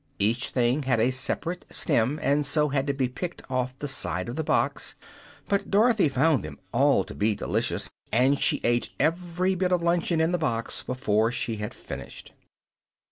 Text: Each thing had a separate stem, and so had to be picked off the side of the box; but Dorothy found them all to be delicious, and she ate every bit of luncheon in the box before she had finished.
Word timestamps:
Each 0.17 0.49
thing 0.49 0.81
had 0.81 0.99
a 0.99 1.11
separate 1.11 1.63
stem, 1.69 2.17
and 2.23 2.43
so 2.43 2.69
had 2.69 2.87
to 2.87 2.93
be 2.93 3.07
picked 3.07 3.43
off 3.51 3.77
the 3.77 3.87
side 3.87 4.29
of 4.29 4.35
the 4.35 4.43
box; 4.43 4.95
but 5.47 5.69
Dorothy 5.69 6.09
found 6.09 6.41
them 6.43 6.57
all 6.71 7.03
to 7.03 7.13
be 7.13 7.35
delicious, 7.35 7.87
and 8.11 8.39
she 8.39 8.61
ate 8.63 8.89
every 8.99 9.53
bit 9.53 9.71
of 9.71 9.83
luncheon 9.83 10.19
in 10.19 10.31
the 10.31 10.39
box 10.39 10.81
before 10.81 11.31
she 11.31 11.57
had 11.57 11.75
finished. 11.75 12.33